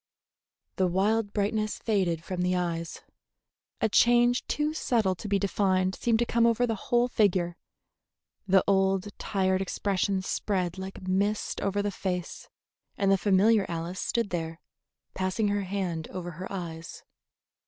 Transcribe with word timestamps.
The 0.77 0.87
wild 0.87 1.31
brightness 1.31 1.77
faded 1.77 2.23
from 2.23 2.41
the 2.41 2.55
eyes, 2.55 3.01
a 3.81 3.87
change 3.87 4.43
too 4.47 4.73
subtle 4.73 5.13
to 5.13 5.27
be 5.27 5.37
defined 5.37 5.93
seemed 5.93 6.17
to 6.17 6.25
come 6.25 6.47
over 6.47 6.65
the 6.65 6.73
whole 6.89 7.07
figure, 7.07 7.55
the 8.47 8.63
old 8.65 9.09
tired 9.19 9.61
expression 9.61 10.23
spread 10.23 10.79
like 10.79 11.07
mist 11.07 11.61
over 11.61 11.83
the 11.83 11.91
face, 11.91 12.49
and 12.97 13.11
the 13.11 13.15
familiar 13.15 13.67
Alice 13.69 13.99
stood 13.99 14.31
there, 14.31 14.59
passing 15.13 15.49
her 15.49 15.61
hand 15.65 16.07
over 16.09 16.31
her 16.31 16.51
eyes. 16.51 17.03